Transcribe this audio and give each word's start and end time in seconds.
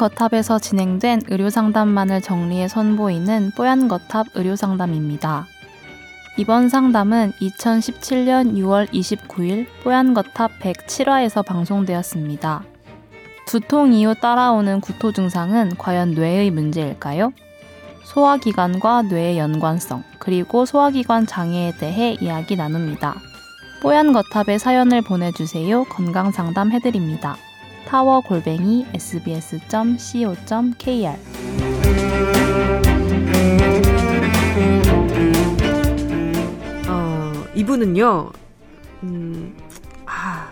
거탑에서 0.00 0.58
진행된 0.58 1.24
의료상담만을 1.28 2.22
정리해 2.22 2.68
선보이는 2.68 3.52
뽀얀 3.54 3.86
거탑 3.86 4.28
의료상담입니다. 4.32 5.46
이번 6.38 6.70
상담은 6.70 7.32
2017년 7.38 8.54
6월 8.54 8.88
29일 8.88 9.66
뽀얀 9.84 10.14
거탑 10.14 10.52
107화에서 10.58 11.44
방송되었습니다. 11.44 12.62
두통 13.46 13.92
이후 13.92 14.14
따라오는 14.14 14.80
구토 14.80 15.12
증상은 15.12 15.76
과연 15.76 16.12
뇌의 16.12 16.50
문제일까요? 16.50 17.34
소화기관과 18.04 19.02
뇌의 19.02 19.36
연관성, 19.36 20.02
그리고 20.18 20.64
소화기관 20.64 21.26
장애에 21.26 21.74
대해 21.78 22.16
이야기 22.22 22.56
나눕니다. 22.56 23.16
뽀얀 23.82 24.14
거탑에 24.14 24.56
사연을 24.56 25.02
보내주세요. 25.02 25.84
건강 25.84 26.32
상담 26.32 26.72
해드립니다. 26.72 27.36
타워 27.86 28.20
골뱅이 28.20 28.86
sbs.co.kr 28.94 30.38
어, 36.88 37.32
이분은요, 37.54 38.30
음, 39.04 39.56
아, 40.06 40.48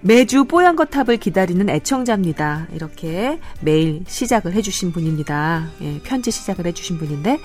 매주 0.00 0.44
뽀얀 0.44 0.76
거탑을 0.76 1.18
기다리는 1.18 1.68
애청자입니다. 1.68 2.66
이렇게 2.72 3.38
매일 3.60 4.02
시작을 4.06 4.52
해주신 4.52 4.92
분입니다. 4.92 5.68
예, 5.80 6.00
편지 6.02 6.30
시작을 6.30 6.66
해주신 6.66 6.98
분인데, 6.98 7.38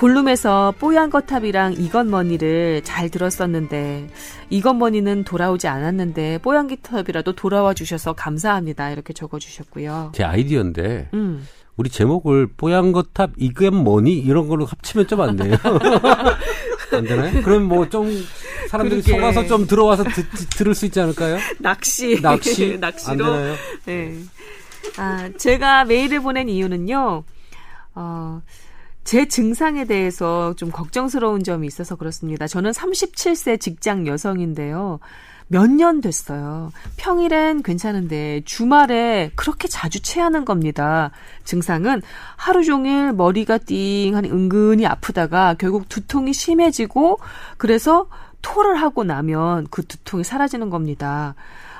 골룸에서 0.00 0.72
뽀얀 0.78 1.10
거탑이랑 1.10 1.74
이건 1.74 2.08
머니를 2.10 2.80
잘 2.84 3.10
들었었는데 3.10 4.08
이건 4.48 4.78
머니는 4.78 5.24
돌아오지 5.24 5.68
않았는데 5.68 6.38
뽀얀 6.38 6.68
기탑이라도 6.68 7.34
돌아와 7.34 7.74
주셔서 7.74 8.14
감사합니다. 8.14 8.92
이렇게 8.92 9.12
적어 9.12 9.38
주셨고요. 9.38 10.12
제 10.14 10.24
아이디어인데 10.24 11.10
음. 11.12 11.46
우리 11.76 11.90
제목을 11.90 12.46
뽀얀 12.56 12.92
거탑 12.92 13.32
이건 13.36 13.84
머니 13.84 14.14
이런 14.14 14.48
걸로 14.48 14.64
합치면 14.64 15.06
좀 15.06 15.20
안 15.20 15.36
돼요. 15.36 15.54
안 16.92 17.04
되나요? 17.04 17.42
그럼 17.42 17.64
뭐 17.64 17.86
좀 17.90 18.08
사람들이 18.70 19.02
그러게. 19.02 19.20
속아서 19.20 19.46
좀 19.48 19.66
들어와서 19.66 20.04
듣, 20.04 20.24
들을 20.56 20.74
수 20.74 20.86
있지 20.86 20.98
않을까요? 20.98 21.36
낚시. 21.58 22.18
낚시. 22.22 22.78
낚시로. 22.80 23.10
안 23.10 23.18
되나요? 23.18 23.54
네. 23.84 24.14
아, 24.96 25.28
제가 25.36 25.84
메일을 25.84 26.20
보낸 26.22 26.48
이유는요. 26.48 27.22
어, 27.94 28.42
제 29.04 29.26
증상에 29.26 29.84
대해서 29.86 30.54
좀 30.54 30.70
걱정스러운 30.70 31.42
점이 31.42 31.66
있어서 31.66 31.96
그렇습니다. 31.96 32.46
저는 32.46 32.70
37세 32.70 33.60
직장 33.60 34.06
여성인데요. 34.06 35.00
몇 35.52 35.66
년 35.66 36.00
됐어요. 36.00 36.70
평일엔 36.96 37.64
괜찮은데 37.64 38.42
주말에 38.44 39.32
그렇게 39.34 39.66
자주 39.66 40.00
체하는 40.00 40.44
겁니다. 40.44 41.10
증상은 41.42 42.02
하루 42.36 42.62
종일 42.62 43.12
머리가 43.12 43.58
띵하니 43.58 44.30
은근히 44.30 44.86
아프다가 44.86 45.54
결국 45.54 45.88
두통이 45.88 46.32
심해지고 46.32 47.18
그래서 47.58 48.06
토를 48.42 48.76
하고 48.76 49.02
나면 49.02 49.66
그 49.70 49.84
두통이 49.84 50.22
사라지는 50.22 50.70
겁니다. 50.70 51.34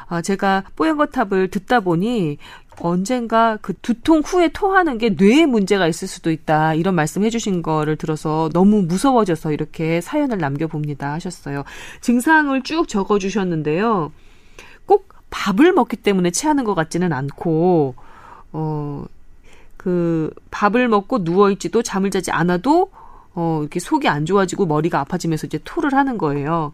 아, 0.09 0.21
제가 0.21 0.65
뽀얀거탑을 0.75 1.49
듣다 1.49 1.79
보니 1.79 2.39
언젠가 2.79 3.59
그 3.61 3.75
두통 3.75 4.21
후에 4.21 4.49
토하는 4.49 4.99
게 4.99 5.11
뇌에 5.11 5.47
문제가 5.47 5.87
있을 5.87 6.09
수도 6.09 6.31
있다. 6.31 6.75
이런 6.75 6.95
말씀 6.95 7.25
해주신 7.25 7.62
거를 7.62 7.97
들어서 7.97 8.49
너무 8.53 8.83
무서워져서 8.83 9.53
이렇게 9.53 10.00
사연을 10.00 10.39
남겨봅니다. 10.39 11.12
하셨어요. 11.12 11.65
증상을 12.00 12.62
쭉 12.62 12.89
적어주셨는데요. 12.89 14.12
꼭 14.87 15.09
밥을 15.31 15.72
먹기 15.72 15.97
때문에 15.97 16.31
체하는 16.31 16.65
것 16.65 16.75
같지는 16.75 17.12
않고, 17.12 17.94
어, 18.53 19.05
그 19.77 20.31
밥을 20.50 20.89
먹고 20.89 21.19
누워있지도 21.19 21.83
잠을 21.83 22.11
자지 22.11 22.31
않아도 22.31 22.91
어, 23.34 23.59
이렇게 23.62 23.81
속이 23.81 24.09
안 24.09 24.27
좋아지고 24.27 24.67
머리가 24.67 25.00
아파지면서 25.00 25.47
이제 25.47 25.59
토를 25.65 25.94
하는 25.94 26.19
거예요. 26.19 26.73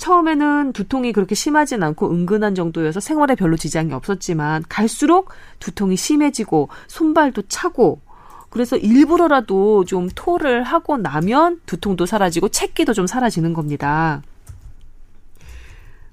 처음에는 0.00 0.72
두통이 0.72 1.12
그렇게 1.12 1.34
심하진 1.34 1.82
않고 1.82 2.10
은근한 2.10 2.54
정도여서 2.54 3.00
생활에 3.00 3.34
별로 3.34 3.58
지장이 3.58 3.92
없었지만 3.92 4.64
갈수록 4.66 5.28
두통이 5.58 5.96
심해지고 5.96 6.70
손발도 6.88 7.42
차고 7.48 8.00
그래서 8.48 8.78
일부러라도 8.78 9.84
좀 9.84 10.08
토를 10.14 10.62
하고 10.62 10.96
나면 10.96 11.60
두통도 11.66 12.06
사라지고 12.06 12.48
채기도 12.48 12.94
좀 12.94 13.06
사라지는 13.06 13.52
겁니다. 13.52 14.22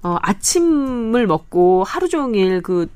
어, 0.02 0.18
아침을 0.20 1.26
먹고 1.26 1.82
하루 1.82 2.10
종일 2.10 2.60
그 2.60 2.90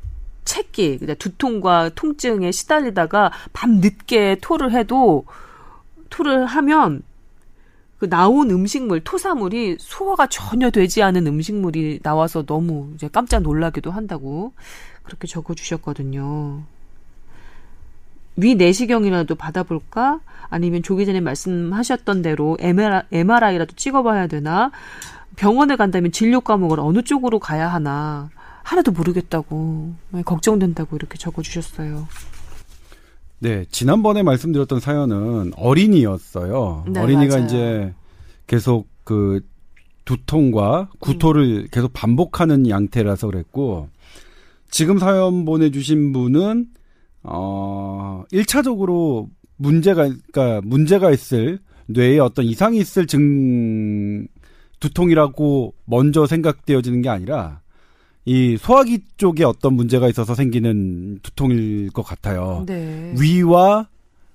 채기, 0.44 0.98
두통과 1.18 1.88
통증에 1.94 2.52
시달리다가 2.52 3.32
밤 3.54 3.80
늦게 3.80 4.36
토를 4.42 4.72
해도 4.72 5.24
토를 6.10 6.44
하면 6.44 7.02
그 8.02 8.08
나온 8.08 8.50
음식물, 8.50 8.98
토사물이 8.98 9.76
소화가 9.78 10.26
전혀 10.26 10.70
되지 10.70 11.04
않은 11.04 11.24
음식물이 11.24 12.00
나와서 12.02 12.44
너무 12.44 12.90
이제 12.96 13.06
깜짝 13.06 13.42
놀라기도 13.42 13.92
한다고 13.92 14.54
그렇게 15.04 15.28
적어 15.28 15.54
주셨거든요. 15.54 16.62
위 18.34 18.56
내시경이라도 18.56 19.36
받아볼까? 19.36 20.18
아니면 20.50 20.82
조기 20.82 21.06
전에 21.06 21.20
말씀하셨던 21.20 22.22
대로 22.22 22.56
MRI라도 22.60 23.76
찍어봐야 23.76 24.26
되나? 24.26 24.72
병원에 25.36 25.76
간다면 25.76 26.10
진료 26.10 26.40
과목을 26.40 26.80
어느 26.80 27.02
쪽으로 27.02 27.38
가야 27.38 27.68
하나? 27.68 28.30
하나도 28.64 28.90
모르겠다고, 28.90 29.94
네, 30.10 30.22
걱정된다고 30.22 30.96
이렇게 30.96 31.18
적어주셨어요. 31.18 32.08
네, 33.42 33.64
지난번에 33.72 34.22
말씀드렸던 34.22 34.78
사연은 34.78 35.50
어린이였어요. 35.56 36.84
네, 36.86 37.00
어린이가 37.00 37.34
맞아요. 37.34 37.44
이제 37.44 37.94
계속 38.46 38.86
그 39.02 39.40
두통과 40.04 40.88
구토를 41.00 41.62
음. 41.62 41.66
계속 41.72 41.92
반복하는 41.92 42.68
양태라서 42.68 43.26
그랬고 43.26 43.88
지금 44.70 44.98
사연 44.98 45.44
보내주신 45.44 46.12
분은 46.12 46.66
어 47.24 48.22
1차적으로 48.32 49.28
문제가 49.56 50.08
그러니까 50.32 50.60
문제가 50.62 51.10
있을 51.10 51.58
뇌에 51.86 52.20
어떤 52.20 52.44
이상이 52.44 52.78
있을 52.78 53.08
증 53.08 54.28
두통이라고 54.78 55.74
먼저 55.84 56.26
생각되어지는 56.26 57.02
게 57.02 57.08
아니라 57.08 57.61
이 58.24 58.56
소화기 58.56 59.00
쪽에 59.16 59.44
어떤 59.44 59.74
문제가 59.74 60.08
있어서 60.08 60.34
생기는 60.34 61.18
두통일 61.22 61.90
것 61.90 62.02
같아요. 62.02 62.64
네. 62.66 63.14
위와 63.18 63.88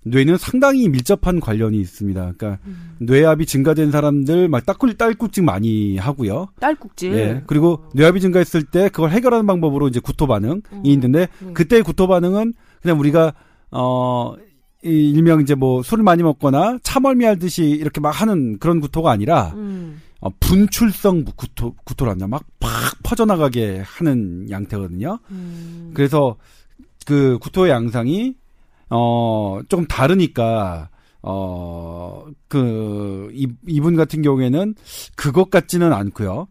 뇌는 0.04 0.38
상당히 0.38 0.90
밀접한 0.90 1.40
관련이 1.40 1.80
있습니다. 1.80 2.34
그러니까 2.38 2.60
음. 2.66 2.96
뇌압이 3.00 3.46
증가된 3.46 3.92
사람들 3.92 4.48
막 4.48 4.66
딸꾹 4.66 4.98
딸꾹질 4.98 5.44
많이 5.44 5.98
하고요. 5.98 6.48
딸꾹질. 6.60 7.14
예. 7.14 7.44
그리고 7.46 7.84
뇌압이 7.94 8.22
증가했을 8.22 8.64
때 8.64 8.90
그걸 8.90 9.12
해결하는 9.12 9.46
방법으로 9.46 9.88
이제 9.88 10.00
구토 10.00 10.28
반응이 10.28 10.62
음. 10.74 10.82
있는데 10.84 11.28
네. 11.40 11.54
그때 11.54 11.82
구토 11.82 12.08
반응은 12.08 12.54
그냥 12.82 13.00
우리가 13.00 13.34
어 13.72 14.36
일명 14.82 15.42
이제 15.42 15.56
뭐 15.56 15.84
술을 15.84 16.04
많이 16.04 16.24
먹거나 16.24 16.78
차멀미 16.84 17.26
하듯이 17.26 17.64
이렇게 17.66 18.00
막 18.00 18.10
하는 18.12 18.60
그런 18.60 18.80
구토가 18.80 19.12
아니라 19.12 19.52
음. 19.56 20.02
어, 20.20 20.30
분출성 20.40 21.26
구토, 21.36 21.74
구토란다. 21.84 22.28
막 22.28 22.44
팍 22.60 23.02
퍼져나가게 23.04 23.82
하는 23.86 24.50
양태거든요. 24.50 25.20
음. 25.32 25.92
그래서 25.94 26.36
그 27.06 27.38
구토의 27.40 27.72
양상이, 27.72 28.36
어, 28.90 29.60
조금 29.70 29.88
다르니까, 29.88 30.90
어, 31.22 32.26
그, 32.48 33.30
이, 33.34 33.48
이분 33.68 33.96
같은 33.96 34.22
경우에는 34.22 34.76
그것 35.16 35.50
같지는 35.50 35.94
않고요. 35.94 36.48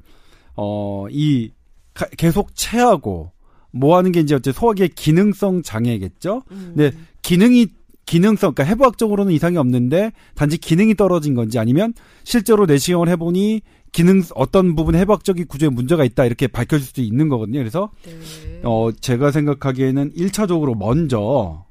어, 0.56 1.06
이, 1.10 1.50
가, 1.94 2.06
계속 2.16 2.54
체하고, 2.54 3.32
뭐 3.70 3.98
하는 3.98 4.12
게 4.12 4.20
이제 4.20 4.34
어째 4.34 4.52
소화기의 4.52 4.90
기능성 4.90 5.62
장애겠죠? 5.62 6.42
음. 6.50 6.72
근데 6.74 6.96
기능이 7.20 7.66
기능성, 8.06 8.54
그러니까 8.54 8.72
해부학적으로는 8.72 9.32
이상이 9.32 9.56
없는데 9.56 10.12
단지 10.34 10.56
기능이 10.56 10.94
떨어진 10.94 11.34
건지 11.34 11.58
아니면 11.58 11.92
실제로 12.24 12.64
내시경을 12.64 13.08
해보니 13.10 13.62
기능 13.92 14.22
어떤 14.34 14.74
부분 14.76 14.94
해부학적인 14.94 15.46
구조에 15.48 15.68
문제가 15.68 16.04
있다 16.04 16.24
이렇게 16.24 16.46
밝혀질 16.46 16.86
수도 16.86 17.02
있는 17.02 17.28
거거든요. 17.28 17.58
그래서 17.58 17.90
네. 18.04 18.60
어 18.62 18.90
제가 18.92 19.32
생각하기에는 19.32 20.12
1차적으로 20.12 20.76
먼저 20.76 21.64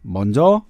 먼저 0.00 0.64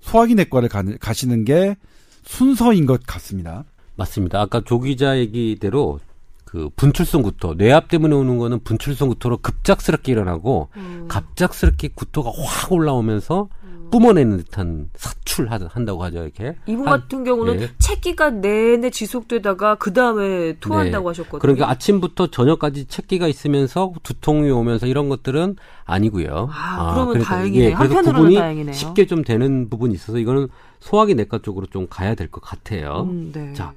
소화기 0.00 0.34
내과를 0.34 0.68
가, 0.68 0.82
가시는 1.00 1.44
게 1.44 1.76
순서인 2.24 2.86
것 2.86 3.02
같습니다. 3.06 3.64
맞습니다. 3.96 4.40
아까 4.40 4.60
조 4.64 4.80
기자 4.80 5.18
얘기대로 5.18 6.00
그 6.44 6.70
분출성 6.76 7.22
구토, 7.22 7.54
뇌압 7.54 7.88
때문에 7.88 8.14
오는 8.14 8.38
거는 8.38 8.60
분출성 8.60 9.08
구토로 9.08 9.38
급작스럽게 9.38 10.12
일어나고 10.12 10.68
음. 10.76 11.06
갑작스럽게 11.08 11.88
구토가 11.94 12.30
확 12.34 12.72
올라오면서 12.72 13.48
뿜어내는 13.90 14.38
듯한 14.38 14.90
사출한다고 14.96 16.02
하죠 16.04 16.22
이렇게. 16.24 16.56
이분 16.66 16.88
한- 16.88 17.00
같은 17.00 17.24
경우는 17.24 17.60
예. 17.62 17.70
채기가 17.78 18.30
내내 18.30 18.90
지속되다가 18.90 19.76
그 19.76 19.92
다음에 19.92 20.54
토한다고 20.60 21.10
네. 21.12 21.20
하셨거든요. 21.20 21.38
그러니까 21.40 21.70
아침부터 21.70 22.28
저녁까지 22.28 22.86
채기가 22.86 23.26
있으면서 23.28 23.92
두통이 24.02 24.50
오면서 24.50 24.86
이런 24.86 25.08
것들은 25.08 25.56
아니고요. 25.84 26.48
아, 26.52 26.94
그러면 26.94 27.22
다행이네요. 27.22 27.76
그래서 27.76 27.94
한편으로는 27.96 28.14
구분이 28.20 28.34
다행이네요. 28.36 28.72
쉽게 28.74 29.06
좀 29.06 29.22
되는 29.22 29.68
부분이 29.70 29.94
있어서 29.94 30.18
이거는 30.18 30.48
소화기 30.80 31.14
내과 31.14 31.38
쪽으로 31.42 31.66
좀 31.66 31.86
가야 31.88 32.14
될 32.14 32.28
것 32.30 32.40
같아요. 32.42 33.06
음, 33.08 33.30
네. 33.32 33.52
자, 33.54 33.72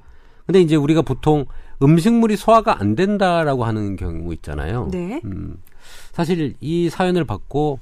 근데 0.46 0.60
이제 0.60 0.76
우리가 0.76 1.02
보통 1.02 1.46
음식물이 1.82 2.36
소화가 2.36 2.80
안 2.80 2.94
된다라고 2.94 3.64
하는 3.64 3.96
경우 3.96 4.32
있잖아요. 4.34 4.88
네. 4.90 5.20
음, 5.24 5.56
사실 6.12 6.54
이 6.60 6.90
사연을 6.90 7.24
받고 7.24 7.78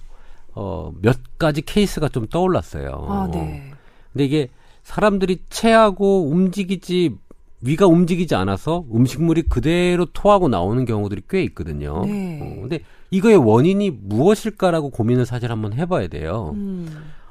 어, 0.61 0.93
몇 1.01 1.17
가지 1.39 1.63
케이스가 1.63 2.09
좀 2.09 2.27
떠올랐어요. 2.27 3.07
아, 3.09 3.29
네. 3.33 3.71
근데 4.13 4.25
이게 4.25 4.49
사람들이 4.83 5.39
체하고 5.51 6.29
움직이지 6.31 7.15
위가 7.61 7.87
움직이지 7.87 8.35
않아서 8.35 8.85
음식물이 8.93 9.43
그대로 9.43 10.07
토하고 10.07 10.49
나오는 10.49 10.85
경우들이 10.85 11.23
꽤 11.31 11.43
있거든요. 11.45 12.05
네. 12.05 12.41
어, 12.43 12.61
근데 12.63 12.81
이거의 13.11 13.37
원인이 13.37 13.91
무엇일까라고 14.03 14.91
고민을 14.91 15.27
사실 15.27 15.51
한번 15.53 15.73
해봐야 15.75 16.09
돼요. 16.09 16.53
음. 16.57 16.89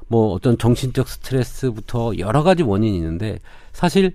뭐 0.07 0.31
어떤 0.31 0.57
정신적 0.57 1.09
스트레스부터 1.09 2.17
여러 2.19 2.43
가지 2.43 2.63
원인이 2.63 2.95
있는데 2.95 3.39
사실 3.73 4.13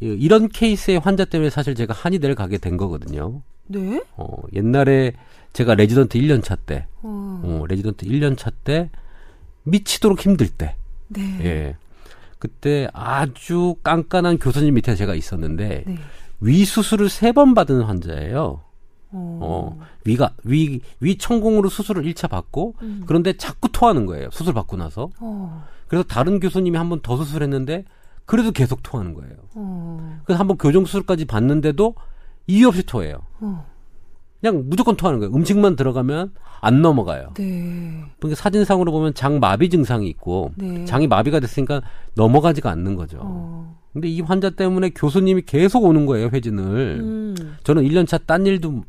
이- 0.00 0.16
이런 0.18 0.48
케이스의 0.48 1.00
환자 1.00 1.24
때문에 1.24 1.50
사실 1.50 1.74
제가 1.74 1.92
한의대를 1.92 2.36
가게 2.36 2.56
된 2.58 2.76
거거든요. 2.76 3.42
네. 3.66 4.00
어, 4.16 4.28
옛날에 4.54 5.12
제가 5.52 5.74
레지던트 5.74 6.18
1년 6.18 6.42
차 6.42 6.54
때, 6.56 6.86
어. 7.02 7.40
어, 7.42 7.64
레지던트 7.68 8.06
1년 8.06 8.36
차 8.36 8.50
때 8.64 8.90
미치도록 9.64 10.20
힘들 10.20 10.48
때, 10.48 10.76
네. 11.08 11.20
예. 11.44 11.76
그때 12.38 12.88
아주 12.92 13.74
깐깐한 13.82 14.38
교수님 14.38 14.74
밑에 14.74 14.94
제가 14.94 15.14
있었는데 15.14 15.84
네. 15.86 15.98
위 16.40 16.64
수술을 16.64 17.08
세 17.08 17.32
번 17.32 17.54
받은 17.54 17.82
환자예요. 17.82 18.60
어. 19.10 19.38
어, 19.42 19.80
위가 20.04 20.34
위, 20.44 20.80
위 21.00 21.18
천공으로 21.18 21.68
수술을 21.68 22.04
1차 22.04 22.28
받고 22.30 22.74
음. 22.82 23.02
그런데 23.06 23.32
자꾸 23.36 23.68
토하는 23.72 24.06
거예요. 24.06 24.28
수술 24.30 24.54
받고 24.54 24.76
나서. 24.76 25.10
어. 25.18 25.64
그래서 25.88 26.04
다른 26.06 26.38
교수님이 26.40 26.76
한 26.76 26.88
번 26.90 27.00
더 27.02 27.16
수술했는데 27.16 27.84
그래도 28.26 28.52
계속 28.52 28.82
토하는 28.82 29.14
거예요. 29.14 29.34
어. 29.54 30.20
그래서 30.24 30.38
한 30.38 30.46
번 30.46 30.58
교정 30.58 30.84
수술까지 30.84 31.24
받는데도 31.24 31.94
이유 32.46 32.68
없이 32.68 32.84
토해요. 32.84 33.18
어. 34.38 34.40
그냥 34.40 34.64
무조건 34.66 34.96
토하는 34.96 35.18
거예요. 35.20 35.34
음식만 35.34 35.76
들어가면 35.76 36.32
안 36.60 36.82
넘어가요. 36.82 37.30
네. 37.34 38.04
그러니까 38.18 38.40
사진상으로 38.40 38.92
보면 38.92 39.14
장 39.14 39.40
마비 39.40 39.68
증상이 39.68 40.08
있고 40.08 40.52
네. 40.56 40.84
장이 40.84 41.06
마비가 41.06 41.40
됐으니까 41.40 41.82
넘어가지가 42.14 42.70
않는 42.70 42.94
거죠. 42.96 43.18
어. 43.20 43.78
근데 43.92 44.08
이 44.08 44.20
환자 44.20 44.50
때문에 44.50 44.90
교수님이 44.90 45.42
계속 45.42 45.84
오는 45.84 46.06
거예요, 46.06 46.28
회진을. 46.32 46.98
음. 47.00 47.56
저는 47.64 47.82
1년차 47.84 48.20
딴 48.26 48.46
일도 48.46 48.84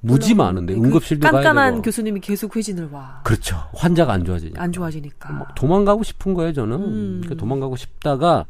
무지 0.00 0.34
많은데 0.34 0.74
그 0.74 0.80
응급실도 0.82 1.28
가야 1.30 1.42
깐깐한. 1.42 1.82
교수님이 1.82 2.20
계속 2.20 2.56
회진을 2.56 2.88
와. 2.90 3.20
그렇죠. 3.24 3.56
환자가 3.74 4.12
안 4.12 4.24
좋아지니까. 4.24 4.60
안 4.60 4.72
좋아지니까. 4.72 5.32
막 5.32 5.54
도망가고 5.54 6.02
싶은 6.02 6.34
거예요, 6.34 6.52
저는. 6.52 6.76
음. 6.76 7.20
그러니까 7.22 7.34
도망가고 7.40 7.76
싶다가 7.76 8.46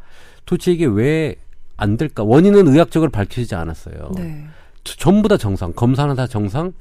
도대체 0.46 0.72
이게 0.72 0.86
왜 0.86 1.36
안 1.82 1.96
될까? 1.96 2.22
원인은 2.22 2.68
의학적으로 2.68 3.10
밝혀지지 3.10 3.56
않았어요. 3.56 4.12
네. 4.14 4.46
저- 4.84 4.96
전부 4.96 5.28
다 5.28 5.36
정상, 5.36 5.72
검사는 5.72 6.14
다 6.14 6.26
정상, 6.26 6.72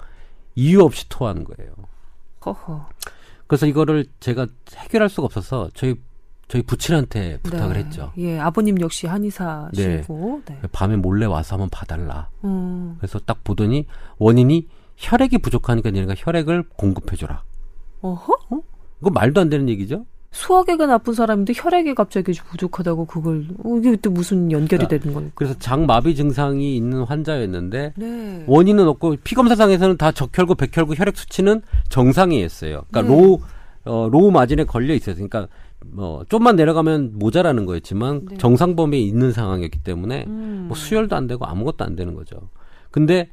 이유 0.55 0.81
없이 0.83 1.07
토하는 1.09 1.43
거예요. 1.43 1.73
허허. 2.45 2.87
그래서 3.47 3.65
이거를 3.67 4.05
제가 4.19 4.47
해결할 4.75 5.09
수가 5.09 5.25
없어서 5.25 5.69
저희 5.73 5.95
저희 6.47 6.63
부친한테 6.63 7.39
부탁을 7.43 7.75
네. 7.75 7.83
했죠. 7.83 8.11
예, 8.17 8.37
아버님 8.37 8.81
역시 8.81 9.07
한의사시고. 9.07 10.41
네. 10.45 10.59
밤에 10.73 10.97
몰래 10.97 11.25
와서 11.25 11.55
한번 11.55 11.69
봐달라. 11.69 12.29
음. 12.43 12.95
그래서 12.97 13.19
딱 13.19 13.41
보더니 13.45 13.85
원인이 14.17 14.67
혈액이 14.97 15.37
부족하니까 15.37 15.89
얘네가 15.95 16.15
혈액을 16.17 16.63
공급해줘라. 16.75 17.43
어허? 18.01 18.33
이거 18.99 19.09
말도 19.11 19.39
안 19.39 19.49
되는 19.49 19.69
얘기죠? 19.69 20.05
소화기가 20.31 20.85
나쁜 20.85 21.13
사람인데 21.13 21.53
혈액이 21.55 21.93
갑자기 21.93 22.31
부족하다고 22.31 23.05
그걸 23.05 23.47
어, 23.63 23.77
이게 23.77 23.95
또 23.97 24.09
무슨 24.11 24.51
연결이 24.51 24.85
그러니까 24.85 24.97
되는 24.97 25.13
겁니까? 25.13 25.33
그래서 25.35 25.53
장마비 25.59 26.15
증상이 26.15 26.75
있는 26.75 27.03
환자였는데 27.03 27.93
네. 27.97 28.43
원인은 28.47 28.87
없고 28.87 29.17
피 29.23 29.35
검사상에서는 29.35 29.97
다 29.97 30.11
적혈구, 30.11 30.55
백혈구 30.55 30.93
혈액 30.95 31.17
수치는 31.17 31.61
정상이었어요. 31.89 32.83
그러니까 32.89 33.01
네. 33.01 33.07
low 33.07 33.39
어, 33.83 34.07
low 34.09 34.31
margin에 34.31 34.63
걸려 34.63 34.93
있어요. 34.93 35.15
그러니까 35.15 35.47
뭐 35.85 36.23
좀만 36.29 36.55
내려가면 36.55 37.11
모자라는 37.15 37.65
거였지만 37.65 38.25
네. 38.29 38.37
정상 38.37 38.77
범위에 38.77 38.99
있는 38.99 39.33
상황이었기 39.33 39.79
때문에 39.83 40.25
음. 40.27 40.65
뭐 40.69 40.77
수혈도 40.77 41.15
안 41.15 41.27
되고 41.27 41.45
아무것도 41.45 41.83
안 41.83 41.97
되는 41.97 42.13
거죠. 42.15 42.49
근데 42.89 43.29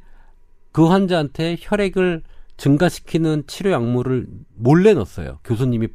그 0.73 0.85
환자한테 0.85 1.57
혈액을 1.59 2.23
증가시키는 2.57 3.43
치료 3.47 3.71
약물을 3.71 4.27
몰래 4.55 4.93
넣었어요. 4.93 5.39
교수님이 5.45 5.87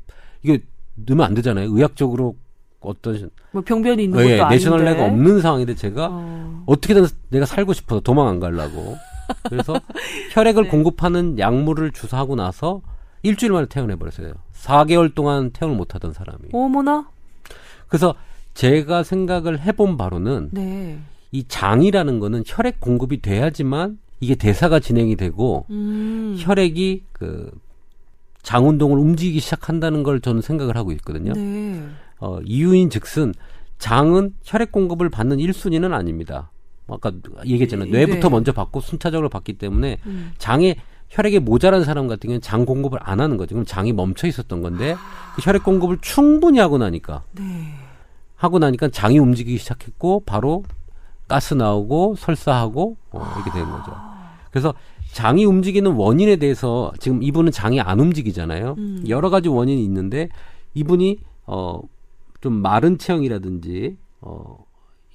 이게 0.42 0.62
넣으면 0.94 1.26
안 1.26 1.34
되잖아요. 1.34 1.68
의학적으로 1.70 2.36
어떤 2.80 3.30
뭐 3.52 3.62
병변이 3.62 4.04
있는 4.04 4.18
예, 4.20 4.36
것도 4.36 4.44
아닌데. 4.46 4.54
내셔널레가 4.56 5.04
없는 5.06 5.40
상황인데 5.40 5.74
제가 5.74 6.08
어. 6.10 6.62
어떻게든 6.66 7.06
내가 7.30 7.46
살고 7.46 7.72
싶어서 7.72 8.00
도망 8.00 8.28
안 8.28 8.40
가려고. 8.40 8.96
그래서 9.48 9.74
혈액을 10.32 10.64
네. 10.64 10.68
공급하는 10.68 11.38
약물을 11.38 11.92
주사하고 11.92 12.36
나서 12.36 12.82
일주일 13.22 13.52
만에 13.52 13.66
퇴원해 13.66 13.96
버렸어요. 13.96 14.34
4개월 14.52 15.14
동안 15.14 15.50
퇴원을 15.52 15.76
못 15.76 15.94
하던 15.94 16.12
사람이. 16.12 16.50
어머나. 16.52 17.08
그래서 17.88 18.14
제가 18.52 19.02
생각을 19.02 19.60
해본 19.60 19.96
바로는 19.96 20.50
네. 20.52 20.98
이 21.32 21.44
장이라는 21.48 22.20
거는 22.20 22.44
혈액 22.46 22.80
공급이 22.80 23.20
돼야지만 23.22 23.98
이게 24.20 24.34
대사가 24.34 24.78
진행이 24.78 25.16
되고 25.16 25.66
음. 25.70 26.36
혈액이 26.38 27.04
그 27.12 27.50
장 28.44 28.68
운동을 28.68 28.98
움직이기 28.98 29.40
시작한다는 29.40 30.04
걸 30.04 30.20
저는 30.20 30.42
생각을 30.42 30.76
하고 30.76 30.92
있거든요. 30.92 31.32
네. 31.32 31.82
어, 32.20 32.38
이유인 32.44 32.90
즉슨 32.90 33.34
장은 33.78 34.34
혈액 34.44 34.70
공급을 34.70 35.08
받는 35.08 35.38
1순위는 35.38 35.92
아닙니다. 35.92 36.50
아까 36.86 37.10
얘기했잖아요. 37.44 37.90
네. 37.90 38.06
뇌부터 38.06 38.30
먼저 38.30 38.52
받고 38.52 38.80
순차적으로 38.80 39.30
받기 39.30 39.54
때문에 39.54 39.96
음. 40.06 40.32
장에 40.38 40.76
혈액이 41.08 41.40
모자란 41.40 41.84
사람 41.84 42.06
같은 42.06 42.28
경우는 42.28 42.42
장 42.42 42.66
공급을 42.66 42.98
안 43.02 43.20
하는 43.20 43.36
거죠. 43.38 43.54
그럼 43.54 43.64
장이 43.64 43.92
멈춰 43.92 44.26
있었던 44.26 44.62
건데 44.62 44.94
그 45.34 45.42
혈액 45.42 45.64
공급을 45.64 45.98
충분히 46.02 46.58
하고 46.58 46.76
나니까 46.76 47.22
네. 47.32 47.74
하고 48.36 48.58
나니까 48.58 48.88
장이 48.88 49.18
움직이기 49.18 49.56
시작했고 49.56 50.24
바로 50.26 50.64
가스 51.26 51.54
나오고 51.54 52.16
설사하고 52.16 52.96
어, 53.10 53.32
이렇게 53.36 53.50
된 53.52 53.70
거죠. 53.70 53.96
그래서 54.50 54.74
장이 55.14 55.44
움직이는 55.44 55.92
원인에 55.92 56.36
대해서 56.36 56.92
지금 56.98 57.22
이분은 57.22 57.52
장이 57.52 57.80
안 57.80 58.00
움직이잖아요. 58.00 58.74
음. 58.76 59.04
여러 59.08 59.30
가지 59.30 59.48
원인이 59.48 59.82
있는데 59.84 60.28
이분이 60.74 61.20
어 61.46 61.80
좀 62.44 62.60
마른 62.60 62.98
체형이라든지 62.98 63.96
어 64.20 64.66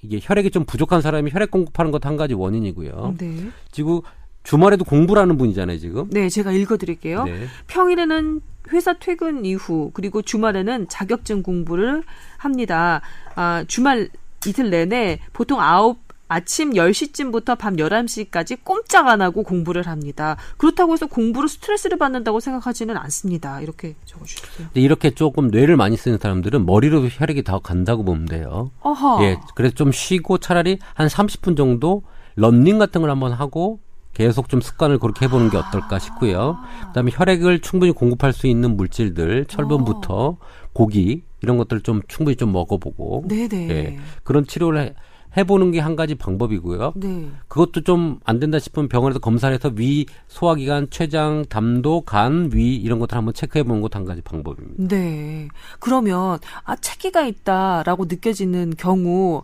이게 0.02 0.18
혈액이 0.20 0.50
좀 0.50 0.64
부족한 0.64 1.00
사람이 1.00 1.30
혈액 1.30 1.52
공급하는 1.52 1.92
것도 1.92 2.08
한 2.08 2.16
가지 2.16 2.34
원인이고요. 2.34 3.14
네. 3.18 3.50
지금 3.70 4.00
주말에도 4.42 4.84
공부를 4.84 5.22
하는 5.22 5.36
분이잖아요, 5.38 5.78
지금. 5.78 6.10
네, 6.10 6.28
제가 6.28 6.50
읽어 6.50 6.76
드릴게요. 6.76 7.22
네. 7.22 7.46
평일에는 7.68 8.40
회사 8.72 8.94
퇴근 8.94 9.44
이후 9.44 9.92
그리고 9.94 10.22
주말에는 10.22 10.88
자격증 10.88 11.44
공부를 11.44 12.02
합니다. 12.36 13.00
아, 13.36 13.64
주말 13.68 14.08
이틀 14.44 14.70
내내 14.70 15.20
보통 15.32 15.60
아홉 15.60 15.98
아침 16.30 16.74
10시쯤부터 16.74 17.58
밤 17.58 17.74
11시까지 17.74 18.58
꼼짝 18.62 19.08
안 19.08 19.20
하고 19.20 19.42
공부를 19.42 19.88
합니다. 19.88 20.36
그렇다고 20.58 20.92
해서 20.92 21.06
공부로 21.06 21.48
스트레스를 21.48 21.98
받는다고 21.98 22.38
생각하지는 22.38 22.96
않습니다. 22.96 23.60
이렇게 23.60 23.96
적어주셨어요. 24.04 24.68
근데 24.68 24.80
이렇게 24.80 25.10
조금 25.10 25.48
뇌를 25.48 25.76
많이 25.76 25.96
쓰는 25.96 26.18
사람들은 26.18 26.66
머리로 26.66 27.08
혈액이 27.08 27.42
다 27.42 27.58
간다고 27.58 28.04
보면 28.04 28.26
돼요. 28.26 28.70
어허. 28.82 29.24
예, 29.24 29.40
그래서 29.56 29.74
좀 29.74 29.90
쉬고 29.90 30.38
차라리 30.38 30.78
한 30.94 31.08
30분 31.08 31.56
정도 31.56 32.04
런닝 32.36 32.78
같은 32.78 33.00
걸 33.00 33.10
한번 33.10 33.32
하고 33.32 33.80
계속 34.14 34.48
좀 34.48 34.60
습관을 34.60 35.00
그렇게 35.00 35.24
해보는 35.26 35.50
게 35.50 35.56
어떨까 35.56 35.98
싶고요. 35.98 36.58
그다음에 36.86 37.10
혈액을 37.12 37.58
충분히 37.58 37.90
공급할 37.90 38.32
수 38.32 38.46
있는 38.46 38.76
물질들, 38.76 39.46
철분부터 39.46 40.36
고기 40.72 41.24
이런 41.42 41.56
것들을 41.56 41.82
좀 41.82 42.02
충분히 42.06 42.36
좀 42.36 42.52
먹어보고 42.52 43.24
네네. 43.26 43.70
예, 43.70 43.98
그런 44.22 44.46
치료를 44.46 44.94
해, 45.36 45.40
해보는 45.40 45.72
게 45.72 45.80
한 45.80 45.96
가지 45.96 46.14
방법이고요. 46.14 46.92
네. 46.96 47.30
그것도 47.48 47.82
좀 47.82 48.20
안 48.24 48.38
된다 48.40 48.58
싶으면 48.58 48.88
병원에서 48.88 49.18
검사를 49.18 49.54
해서 49.54 49.70
위, 49.74 50.06
소화기관, 50.28 50.90
췌장, 50.90 51.44
담도, 51.48 52.02
간, 52.02 52.50
위 52.52 52.76
이런 52.76 52.98
것들 52.98 53.16
한번 53.16 53.32
체크해 53.34 53.62
보는 53.64 53.80
것도 53.80 53.98
한 53.98 54.04
가지 54.04 54.20
방법입니다. 54.22 54.88
네. 54.94 55.48
그러면 55.78 56.38
아 56.64 56.76
체기가 56.76 57.22
있다라고 57.26 58.04
느껴지는 58.06 58.74
경우 58.76 59.42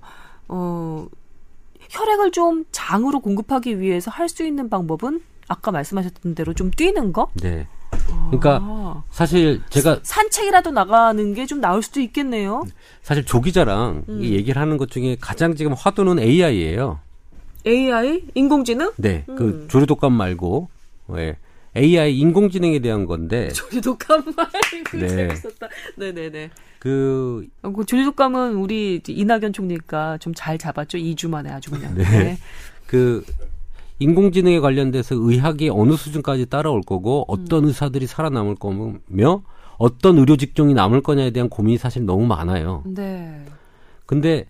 어 0.48 1.06
혈액을 1.90 2.32
좀 2.32 2.64
장으로 2.72 3.20
공급하기 3.20 3.80
위해서 3.80 4.10
할 4.10 4.28
수 4.28 4.44
있는 4.44 4.68
방법은 4.68 5.20
아까 5.48 5.70
말씀하셨던 5.70 6.34
대로 6.34 6.52
좀 6.52 6.70
뛰는 6.70 7.12
거? 7.12 7.28
네. 7.34 7.68
그러니까 8.26 8.60
아. 8.62 9.02
사실 9.10 9.62
제가 9.70 10.00
산책이라도 10.02 10.70
나가는 10.70 11.34
게 11.34 11.46
좀 11.46 11.60
나을 11.60 11.82
수도 11.82 12.00
있겠네요. 12.00 12.64
사실 13.02 13.24
조 13.24 13.40
기자랑 13.40 14.04
음. 14.08 14.22
이 14.22 14.32
얘기를 14.34 14.60
하는 14.60 14.76
것 14.78 14.90
중에 14.90 15.16
가장 15.20 15.54
지금 15.54 15.72
화두는 15.74 16.18
AI예요. 16.18 16.98
AI 17.66 18.22
인공지능 18.34 18.92
네, 18.96 19.24
음. 19.28 19.36
그 19.36 19.66
조류독감 19.68 20.12
말고 20.12 20.68
예, 21.16 21.36
AI 21.76 22.16
인공지능에 22.18 22.78
대한 22.80 23.06
건데 23.06 23.48
조류 23.54 23.80
독감 23.80 24.24
말 24.36 24.46
네. 25.00 25.08
재밌었다. 25.08 25.68
네네네. 25.96 26.50
그 26.78 27.46
어, 27.62 27.70
그 27.70 27.84
조류 27.86 28.04
독감은 28.04 28.54
우리 28.56 29.00
이낙연 29.06 29.52
총리가 29.52 30.18
좀 30.18 30.32
잘 30.34 30.58
잡았죠. 30.58 30.98
2주 30.98 31.28
만에 31.28 31.50
아주 31.50 31.70
그냥. 31.70 31.94
네. 31.94 32.38
그 32.86 33.24
인공지능에 33.98 34.60
관련돼서 34.60 35.14
의학이 35.14 35.70
어느 35.70 35.92
수준까지 35.94 36.46
따라올 36.46 36.82
거고 36.82 37.24
어떤 37.28 37.64
음. 37.64 37.68
의사들이 37.68 38.06
살아남을 38.06 38.56
거며 38.56 39.42
어떤 39.78 40.18
의료 40.18 40.36
직종이 40.36 40.74
남을 40.74 41.02
거냐에 41.02 41.30
대한 41.30 41.48
고민이 41.48 41.78
사실 41.78 42.04
너무 42.04 42.26
많아요. 42.26 42.82
네. 42.86 43.44
근데 44.06 44.46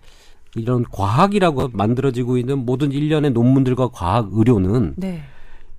이런 0.55 0.83
과학이라고 0.91 1.69
만들어지고 1.73 2.37
있는 2.37 2.65
모든 2.65 2.91
일련의 2.91 3.31
논문들과 3.31 3.89
과학 3.89 4.29
의료는 4.31 4.95
네. 4.97 5.21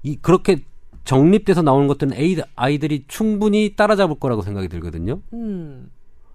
이 0.03 0.17
그렇게 0.17 0.65
정립돼서 1.05 1.63
나오는 1.63 1.87
것들은 1.89 2.13
에이- 2.17 2.43
아이들이 2.55 3.05
충분히 3.09 3.75
따라잡을 3.77 4.17
거라고 4.21 4.43
생각이 4.43 4.69
들거든요. 4.69 5.21
음. 5.33 5.91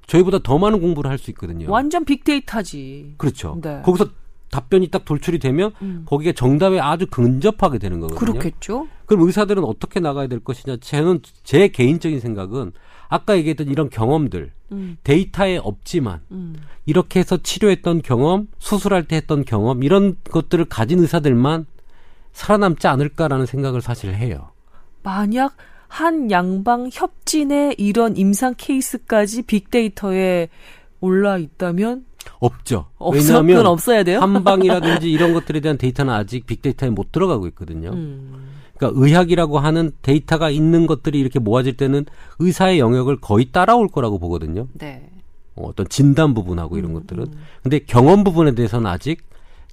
저희보다 0.07 0.39
더 0.43 0.57
많은 0.57 0.81
공부를 0.81 1.09
할 1.09 1.17
수 1.17 1.29
있거든요. 1.31 1.71
완전 1.71 2.03
빅데이터지. 2.05 3.13
그렇죠. 3.17 3.57
네. 3.61 3.81
거기서 3.83 4.09
답변이 4.53 4.87
딱 4.89 5.03
돌출이 5.03 5.39
되면 5.39 5.71
음. 5.81 6.03
거기에 6.05 6.33
정답에 6.33 6.79
아주 6.79 7.07
근접하게 7.07 7.79
되는 7.79 7.99
거거든요. 7.99 8.33
그렇겠죠. 8.33 8.87
그럼 9.07 9.25
의사들은 9.25 9.63
어떻게 9.63 9.99
나가야 9.99 10.27
될 10.27 10.41
것이냐? 10.41 10.77
저는 10.77 11.21
제 11.43 11.69
개인적인 11.69 12.19
생각은 12.19 12.71
아까 13.09 13.35
얘기했던 13.35 13.67
이런 13.67 13.89
경험들 13.89 14.51
음. 14.71 14.97
데이터에 15.03 15.57
없지만 15.57 16.21
음. 16.31 16.55
이렇게 16.85 17.19
해서 17.19 17.37
치료했던 17.37 18.03
경험, 18.03 18.47
수술할 18.59 19.07
때 19.07 19.15
했던 19.15 19.43
경험 19.43 19.83
이런 19.83 20.17
것들을 20.29 20.65
가진 20.65 20.99
의사들만 20.99 21.65
살아남지 22.31 22.85
않을까라는 22.85 23.47
생각을 23.47 23.81
사실 23.81 24.13
해요. 24.13 24.51
만약 25.01 25.55
한 25.87 26.29
양방 26.29 26.89
협진의 26.93 27.75
이런 27.79 28.17
임상 28.17 28.53
케이스까지 28.57 29.43
빅데이터에 29.43 30.49
올라 31.01 31.37
있다면 31.37 32.05
없죠. 32.39 32.85
왜냐하면 33.11 33.65
없어야 33.65 34.03
돼요. 34.03 34.19
한방이라든지 34.19 35.11
이런 35.11 35.33
것들에 35.33 35.59
대한 35.59 35.77
데이터는 35.77 36.13
아직 36.13 36.45
빅데이터에 36.45 36.89
못 36.89 37.11
들어가고 37.11 37.47
있거든요. 37.47 37.91
음. 37.91 38.49
그러니까 38.77 39.01
의학이라고 39.01 39.59
하는 39.59 39.91
데이터가 40.01 40.49
있는 40.49 40.87
것들이 40.87 41.19
이렇게 41.19 41.39
모아질 41.39 41.77
때는 41.77 42.05
의사의 42.39 42.79
영역을 42.79 43.17
거의 43.21 43.45
따라올 43.51 43.87
거라고 43.87 44.19
보거든요. 44.19 44.67
네. 44.73 45.09
어, 45.55 45.67
어떤 45.67 45.87
진단 45.87 46.33
부분하고 46.33 46.77
이런 46.77 46.91
음, 46.91 46.95
것들은. 46.95 47.23
음. 47.23 47.33
근데 47.61 47.79
경험 47.79 48.23
부분에 48.23 48.55
대해서는 48.55 48.87
아직 48.89 49.21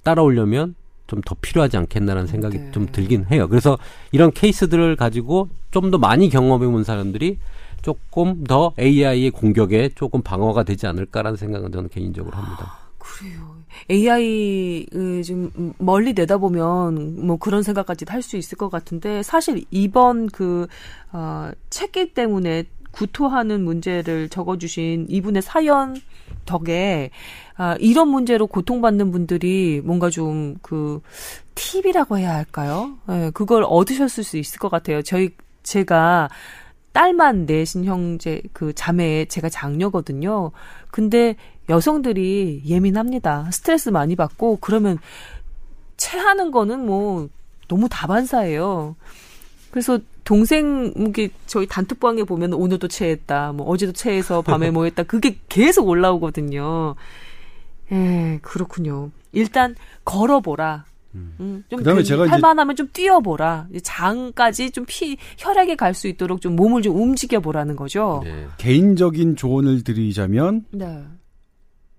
따라오려면 0.03 0.75
좀 1.07 1.21
더 1.25 1.35
필요하지 1.41 1.75
않겠나라는 1.75 2.27
생각이 2.27 2.57
네. 2.57 2.71
좀 2.71 2.87
들긴 2.89 3.25
해요. 3.31 3.49
그래서 3.49 3.77
이런 4.13 4.31
케이스들을 4.31 4.95
가지고 4.95 5.49
좀 5.71 5.91
더 5.91 5.97
많이 5.97 6.29
경험해 6.29 6.67
본 6.67 6.85
사람들이 6.85 7.37
조금 7.81 8.43
더 8.43 8.73
AI의 8.79 9.31
공격에 9.31 9.89
조금 9.95 10.21
방어가 10.21 10.63
되지 10.63 10.87
않을까라는 10.87 11.37
생각은 11.37 11.71
저는 11.71 11.89
개인적으로 11.89 12.37
합니다. 12.37 12.77
그래요. 12.97 13.55
AI 13.89 14.85
그 14.91 15.21
지금 15.23 15.73
멀리 15.79 16.13
내다보면 16.13 17.25
뭐 17.25 17.37
그런 17.37 17.63
생각까지 17.63 18.05
할 18.07 18.21
수 18.21 18.37
있을 18.37 18.57
것 18.57 18.69
같은데 18.69 19.23
사실 19.23 19.63
이번 19.71 20.27
그 20.27 20.67
어, 21.11 21.49
책기 21.69 22.13
때문에 22.13 22.65
구토하는 22.91 23.63
문제를 23.63 24.27
적어주신 24.29 25.07
이분의 25.09 25.41
사연 25.41 25.95
덕에 26.45 27.09
아, 27.55 27.75
이런 27.79 28.09
문제로 28.09 28.47
고통받는 28.47 29.11
분들이 29.11 29.81
뭔가 29.83 30.09
좀 30.09 30.55
그 30.61 31.01
팁이라고 31.55 32.17
해야 32.17 32.33
할까요? 32.35 32.97
예, 33.09 33.31
그걸 33.33 33.63
얻으셨을 33.67 34.23
수 34.23 34.37
있을 34.37 34.59
것 34.59 34.69
같아요. 34.69 35.01
저희 35.01 35.29
제가 35.63 36.29
딸만 36.93 37.45
내신 37.45 37.85
형제 37.85 38.41
그 38.53 38.73
자매의 38.73 39.27
제가 39.27 39.49
장녀거든요. 39.49 40.51
근데 40.89 41.35
여성들이 41.69 42.63
예민합니다. 42.65 43.49
스트레스 43.51 43.89
많이 43.89 44.15
받고 44.15 44.57
그러면 44.61 44.97
체하는 45.97 46.51
거는 46.51 46.85
뭐 46.85 47.29
너무 47.67 47.87
다반사예요. 47.87 48.95
그래서 49.69 49.99
동생 50.25 50.93
이게 50.97 51.29
저희 51.47 51.65
단톡방에 51.65 52.23
보면 52.23 52.53
오늘도 52.53 52.89
체했다. 52.89 53.53
뭐 53.53 53.67
어제도 53.67 53.93
체해서 53.93 54.41
밤에 54.41 54.69
뭐 54.71 54.83
했다. 54.83 55.03
그게 55.03 55.37
계속 55.47 55.87
올라오거든요. 55.87 56.95
예, 57.91 58.39
그렇군요. 58.41 59.11
일단 59.31 59.75
걸어보라. 60.03 60.85
음, 61.13 61.63
좀 61.69 61.77
그다음에 61.79 62.01
그 62.01 62.03
제가 62.07 62.25
이제- 62.25 62.31
할만하면 62.31 62.75
좀 62.75 62.87
뛰어보라. 62.93 63.67
장까지 63.83 64.71
좀 64.71 64.85
피 64.87 65.17
혈액이 65.37 65.75
갈수 65.75 66.07
있도록 66.07 66.41
좀 66.41 66.55
몸을 66.55 66.81
좀 66.81 66.95
움직여 66.99 67.39
보라는 67.39 67.75
거죠. 67.75 68.21
네. 68.23 68.47
개인적인 68.57 69.35
조언을 69.35 69.83
드리자면 69.83 70.65
네. 70.71 71.03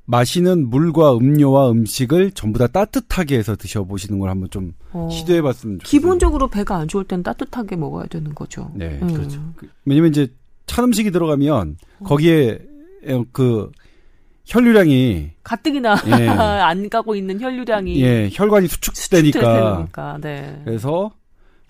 마시는 0.04 0.68
물과 0.68 1.16
음료와 1.16 1.70
음식을 1.70 2.32
전부 2.32 2.58
다 2.58 2.66
따뜻하게 2.66 3.38
해서 3.38 3.54
드셔보시는 3.56 4.18
걸 4.18 4.30
한번 4.30 4.50
좀 4.50 4.72
어. 4.92 5.08
시도해봤으면 5.10 5.78
좋겠어요. 5.78 5.90
기본적으로 5.90 6.48
배가 6.48 6.76
안 6.76 6.88
좋을 6.88 7.04
땐 7.04 7.22
따뜻하게 7.22 7.76
먹어야 7.76 8.06
되는 8.06 8.34
거죠. 8.34 8.70
네, 8.74 8.98
음. 9.00 9.12
그렇죠. 9.14 9.40
왜냐면 9.84 10.10
이제 10.10 10.28
찬 10.66 10.84
음식이 10.84 11.10
들어가면 11.12 11.76
거기에 12.04 12.58
그 13.32 13.70
혈류량이 14.44 15.30
가뜩이나 15.44 15.96
예. 16.06 16.28
안 16.28 16.88
가고 16.88 17.14
있는 17.14 17.40
혈류량이 17.40 18.02
예 18.02 18.28
혈관이 18.32 18.68
수축되니까. 18.68 20.18
네. 20.20 20.60
그래서 20.64 21.10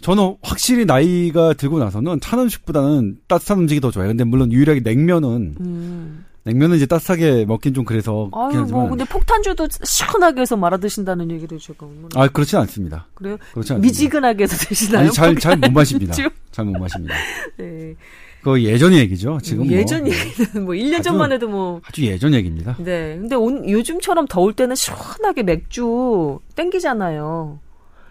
저는 0.01 0.37
확실히 0.43 0.85
나이가 0.85 1.53
들고 1.53 1.79
나서는 1.79 2.21
찬 2.21 2.41
음식보다는 2.41 3.19
따뜻한 3.29 3.61
음식이 3.61 3.81
더 3.81 3.91
좋아요. 3.91 4.09
근데 4.09 4.25
물론 4.25 4.51
유일하게 4.53 4.81
냉면은 4.81 5.55
음. 5.61 6.25
냉면은 6.45 6.77
이제 6.77 6.87
따뜻하게 6.87 7.45
먹긴 7.45 7.73
좀 7.73 7.85
그래서 7.85 8.29
아유, 8.33 8.67
뭐 8.69 8.89
근데 8.89 9.05
폭탄주도 9.05 9.69
시원하게 9.85 10.41
해서 10.41 10.57
말아 10.57 10.77
드신다는 10.79 11.31
얘기를 11.31 11.57
제가 11.57 11.87
아 12.17 12.27
그렇진 12.27 12.59
않습니다. 12.59 13.07
그래요? 13.15 13.37
그렇지 13.53 13.75
않습니다. 13.75 13.81
미지근하게 13.81 14.43
해서 14.43 14.57
드시나요? 14.57 15.03
아니 15.03 15.13
잘잘 15.13 15.57
못 15.59 15.71
마십니다. 15.71 16.15
잘 16.51 16.65
못 16.65 16.73
마십니다. 16.81 17.15
네. 17.59 17.95
그거 18.43 18.61
예전 18.61 18.93
얘기죠. 18.93 19.39
지금 19.43 19.67
뭐, 19.69 19.73
예전 19.77 20.07
얘기는 20.07 20.65
뭐 20.65 20.75
1년 20.75 20.95
아주- 20.95 21.03
전만 21.05 21.31
해도 21.33 21.49
뭐 21.49 21.81
아주 21.85 22.05
예전 22.05 22.35
얘기입니다. 22.35 22.77
네. 22.81 23.17
근데 23.21 23.37
온, 23.37 23.69
요즘처럼 23.69 24.27
더울 24.27 24.53
때는 24.53 24.75
시원하게 24.75 25.45
맥주 25.45 26.41
땡기잖아요. 26.57 27.61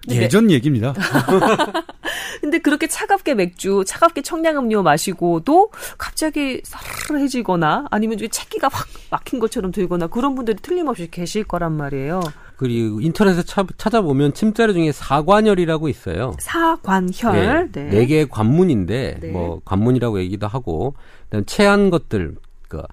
예전 0.09 0.49
얘기입니다. 0.49 0.93
근데 2.41 2.57
그렇게 2.57 2.87
차갑게 2.87 3.35
맥주, 3.35 3.83
차갑게 3.85 4.21
청량음료 4.23 4.81
마시고도 4.81 5.69
갑자기 5.97 6.61
사르르해지거나 6.63 7.85
아니면 7.91 8.17
좀 8.17 8.27
채기가 8.29 8.67
확 8.71 8.87
막힌 9.11 9.39
것처럼 9.39 9.71
들거나 9.71 10.07
그런 10.07 10.33
분들이 10.33 10.57
틀림없이 10.59 11.07
계실 11.11 11.43
거란 11.43 11.73
말이에요. 11.73 12.21
그리고 12.61 13.01
인터넷에 13.01 13.41
차- 13.41 13.65
찾아보면 13.75 14.35
침자리 14.35 14.73
중에 14.73 14.91
사관열이라고 14.91 15.89
있어요. 15.89 16.35
사관혈. 16.39 17.71
네, 17.71 17.81
네. 17.85 17.89
네 17.89 18.05
개의 18.05 18.29
관문인데 18.29 19.17
네. 19.19 19.31
뭐 19.31 19.61
관문이라고 19.65 20.19
얘기도 20.19 20.45
하고 20.47 20.93
그다음 21.25 21.43
체한 21.47 21.89
것들 21.89 22.35
그 22.67 22.83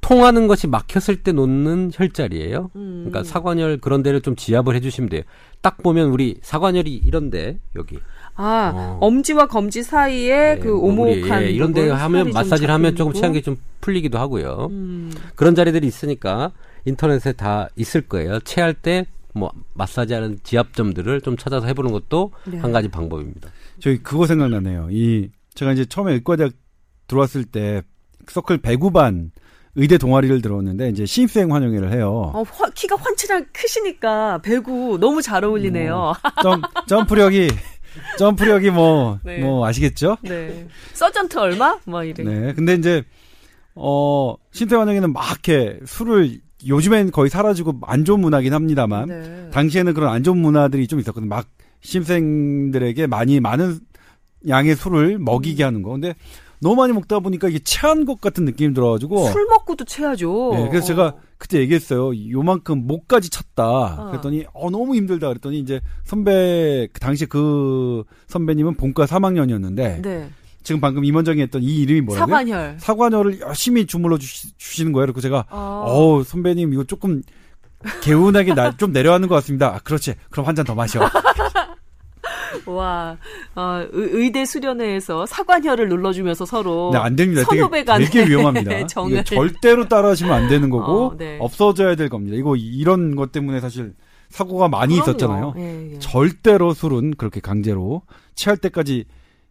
통하는 0.00 0.46
것이 0.48 0.66
막혔을 0.66 1.22
때 1.22 1.32
놓는 1.32 1.90
혈자리예요. 1.92 2.70
음. 2.76 3.04
그러니까 3.10 3.22
사관열 3.30 3.76
그런 3.76 4.02
데를 4.02 4.22
좀 4.22 4.36
지압을 4.36 4.74
해 4.74 4.80
주시면 4.80 5.10
돼요. 5.10 5.22
딱 5.60 5.82
보면 5.82 6.08
우리 6.08 6.38
사관열이 6.40 6.90
이런데 6.94 7.58
여기 7.76 7.98
아, 8.36 8.72
어. 8.74 8.98
엄지와 9.02 9.48
검지 9.48 9.82
사이에 9.82 10.54
네, 10.54 10.58
그뭐 10.60 10.78
오목한 10.88 11.42
예, 11.42 11.50
이런 11.50 11.74
데 11.74 11.82
부분, 11.82 11.96
하면 11.96 12.30
마사지를 12.30 12.72
하면 12.72 12.96
조금. 12.96 13.12
체한 13.12 13.34
게 13.34 13.42
좀 13.42 13.56
풀리기도 13.82 14.18
하고요. 14.18 14.68
음. 14.70 15.12
그런 15.34 15.54
자리들이 15.54 15.86
있으니까 15.86 16.52
인터넷에 16.84 17.32
다 17.32 17.68
있을 17.76 18.02
거예요. 18.02 18.40
체할 18.40 18.74
때 18.74 19.06
뭐 19.32 19.52
마사지하는 19.74 20.40
지압점들을 20.42 21.20
좀 21.20 21.36
찾아서 21.36 21.64
해보는 21.68 21.92
것도 21.92 22.32
네. 22.48 22.58
한 22.58 22.72
가지 22.72 22.88
방법입니다. 22.88 23.48
저희 23.78 24.02
그거 24.02 24.26
생각나네요. 24.26 24.88
이 24.90 25.30
제가 25.54 25.70
이제 25.70 25.84
처음에 25.84 26.14
의과대학 26.14 26.50
들어왔을 27.06 27.44
때 27.44 27.82
서클 28.26 28.58
배구반 28.58 29.30
의대 29.76 29.98
동아리를 29.98 30.42
들어왔는데 30.42 30.88
이제 30.88 31.06
신입생 31.06 31.54
환영회를 31.54 31.92
해요. 31.92 32.32
어, 32.34 32.42
화- 32.42 32.70
키가 32.70 32.96
환치랑 32.96 33.46
크시니까 33.52 34.38
배구 34.38 34.98
너무 35.00 35.22
잘 35.22 35.44
어울리네요. 35.44 36.12
점, 36.42 36.60
점프력이 36.88 37.50
점프력이 38.18 38.70
뭐 38.72 39.20
뭐 39.40 39.64
네. 39.64 39.68
아시겠죠? 39.68 40.16
네. 40.22 40.66
서전트 40.92 41.38
얼마? 41.38 41.78
뭐 41.84 42.02
이래. 42.02 42.24
네. 42.24 42.52
근데 42.52 42.74
이제 42.74 43.04
어 43.76 44.34
신입생 44.50 44.80
환영회는 44.80 45.12
막 45.12 45.22
이렇게 45.30 45.78
술을 45.86 46.40
요즘엔 46.66 47.10
거의 47.10 47.30
사라지고 47.30 47.80
안 47.82 48.04
좋은 48.04 48.20
문화긴 48.20 48.52
합니다만 48.52 49.08
네. 49.08 49.50
당시에는 49.50 49.94
그런 49.94 50.12
안 50.12 50.22
좋은 50.22 50.38
문화들이 50.38 50.86
좀 50.86 51.00
있었거든요. 51.00 51.28
막 51.28 51.46
신입생들에게 51.80 53.06
많이 53.06 53.40
많은 53.40 53.80
양의 54.48 54.76
술을 54.76 55.18
먹이게 55.18 55.64
하는 55.64 55.82
거. 55.82 55.90
근데 55.90 56.14
너무 56.62 56.76
많이 56.76 56.92
먹다 56.92 57.20
보니까 57.20 57.48
이게 57.48 57.58
체한 57.58 58.04
것 58.04 58.20
같은 58.20 58.44
느낌이 58.44 58.74
들어가지고. 58.74 59.30
술 59.30 59.46
먹고도 59.46 59.84
체하죠. 59.84 60.50
네, 60.52 60.68
그래서 60.68 60.84
어. 60.84 60.86
제가 60.88 61.14
그때 61.38 61.58
얘기했어요. 61.58 62.12
요만큼 62.30 62.86
목까지 62.86 63.30
찼다. 63.30 63.64
어. 63.64 64.10
그랬더니 64.10 64.44
어 64.52 64.70
너무 64.70 64.94
힘들다. 64.94 65.28
그랬더니 65.28 65.58
이제 65.58 65.80
선배 66.04 66.86
그 66.92 67.00
당시 67.00 67.24
그 67.24 68.04
선배님은 68.28 68.74
본과 68.74 69.06
3학년이었는데 69.06 70.02
네. 70.02 70.30
지금 70.62 70.80
방금 70.80 71.04
임원장이 71.04 71.40
했던 71.42 71.62
이 71.62 71.76
이름이 71.82 72.02
뭐라고요? 72.02 72.26
사관혈. 72.36 72.76
사관혈을 72.78 73.40
열심히 73.40 73.86
주물러 73.86 74.18
주시, 74.18 74.56
주시는 74.58 74.92
거예요. 74.92 75.06
그리고 75.06 75.20
제가 75.20 75.46
어. 75.50 75.84
어 75.86 76.22
선배님 76.22 76.72
이거 76.72 76.84
조금 76.84 77.22
개운하게 78.02 78.54
나, 78.54 78.76
좀 78.76 78.92
내려가는 78.92 79.26
것 79.28 79.34
같습니다. 79.36 79.68
아, 79.74 79.78
그렇지. 79.82 80.14
그럼 80.30 80.46
한 80.46 80.54
잔 80.54 80.64
더 80.66 80.74
마셔. 80.74 81.00
와, 82.66 83.16
어, 83.54 83.82
의- 83.92 84.10
의대 84.12 84.44
수련회에서 84.44 85.24
사관혈을 85.26 85.88
눌러주면서 85.88 86.44
서로 86.44 86.90
네, 86.92 86.98
안 86.98 87.16
됩니다. 87.16 87.42
되게, 87.48 87.60
선후배 87.60 87.84
되게 87.84 88.26
위험합니다. 88.26 88.86
정을. 88.88 89.12
이게 89.12 89.24
절대로 89.24 89.88
따라하시면 89.88 90.32
안 90.32 90.48
되는 90.48 90.68
거고 90.68 91.06
어, 91.06 91.16
네. 91.16 91.38
없어져야 91.40 91.94
될 91.94 92.08
겁니다. 92.08 92.36
이거 92.36 92.56
이런 92.56 93.16
것 93.16 93.32
때문에 93.32 93.60
사실 93.60 93.94
사고가 94.28 94.68
많이 94.68 94.94
그럼요. 94.94 95.10
있었잖아요. 95.10 95.54
예, 95.58 95.92
예. 95.94 95.98
절대로 96.00 96.74
술은 96.74 97.14
그렇게 97.16 97.40
강제로 97.40 98.02
취할 98.34 98.56
때까지 98.58 99.04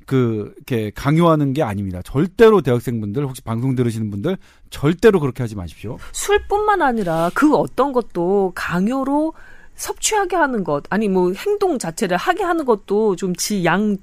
그 0.09 0.55
이렇게 0.57 0.89
강요하는 0.95 1.53
게 1.53 1.61
아닙니다. 1.61 2.01
절대로 2.03 2.61
대학생분들 2.61 3.23
혹시 3.25 3.43
방송 3.43 3.75
들으시는 3.75 4.09
분들 4.09 4.39
절대로 4.71 5.19
그렇게 5.19 5.43
하지 5.43 5.55
마십시오. 5.55 5.99
술뿐만 6.13 6.81
아니라 6.81 7.29
그 7.35 7.55
어떤 7.55 7.93
것도 7.93 8.53
강요로 8.55 9.35
섭취하게 9.75 10.35
하는 10.35 10.63
것, 10.63 10.83
아니 10.89 11.07
뭐 11.07 11.31
행동 11.33 11.77
자체를 11.77 12.17
하게 12.17 12.41
하는 12.41 12.65
것도 12.65 13.17
좀 13.17 13.35
지양 13.35 13.97